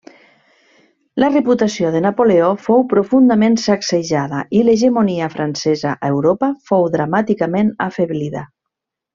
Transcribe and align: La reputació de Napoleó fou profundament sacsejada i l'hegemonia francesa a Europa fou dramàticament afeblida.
La 1.23 1.27
reputació 1.33 1.91
de 1.95 2.01
Napoleó 2.05 2.47
fou 2.67 2.81
profundament 2.95 3.59
sacsejada 3.65 4.41
i 4.61 4.65
l'hegemonia 4.65 5.29
francesa 5.37 5.95
a 5.95 6.13
Europa 6.17 6.53
fou 6.71 6.91
dramàticament 6.97 7.73
afeblida. 7.91 8.47